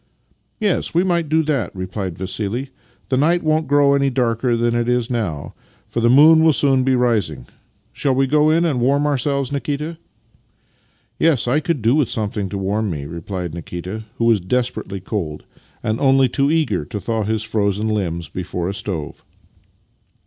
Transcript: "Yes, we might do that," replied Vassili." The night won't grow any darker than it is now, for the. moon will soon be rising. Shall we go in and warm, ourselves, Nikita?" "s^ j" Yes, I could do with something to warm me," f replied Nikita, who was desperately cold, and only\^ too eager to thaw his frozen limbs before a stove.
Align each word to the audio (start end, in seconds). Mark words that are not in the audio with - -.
"Yes, 0.59 0.95
we 0.95 1.03
might 1.03 1.29
do 1.29 1.43
that," 1.43 1.69
replied 1.75 2.17
Vassili." 2.17 2.71
The 3.09 3.17
night 3.17 3.43
won't 3.43 3.67
grow 3.67 3.93
any 3.93 4.09
darker 4.09 4.57
than 4.57 4.73
it 4.73 4.89
is 4.89 5.11
now, 5.11 5.53
for 5.87 5.99
the. 5.99 6.09
moon 6.09 6.43
will 6.43 6.53
soon 6.53 6.83
be 6.83 6.95
rising. 6.95 7.45
Shall 7.93 8.15
we 8.15 8.25
go 8.25 8.49
in 8.49 8.65
and 8.65 8.81
warm, 8.81 9.05
ourselves, 9.05 9.51
Nikita?" 9.51 9.85
"s^ 9.89 9.93
j" 9.93 9.99
Yes, 11.27 11.47
I 11.47 11.59
could 11.59 11.83
do 11.83 11.93
with 11.93 12.09
something 12.09 12.49
to 12.49 12.57
warm 12.57 12.89
me," 12.89 13.03
f 13.03 13.11
replied 13.11 13.53
Nikita, 13.53 14.05
who 14.15 14.25
was 14.25 14.39
desperately 14.41 15.01
cold, 15.01 15.43
and 15.83 15.99
only\^ 15.99 16.31
too 16.33 16.49
eager 16.49 16.83
to 16.85 16.99
thaw 16.99 17.23
his 17.23 17.43
frozen 17.43 17.87
limbs 17.87 18.27
before 18.27 18.67
a 18.67 18.73
stove. 18.73 19.23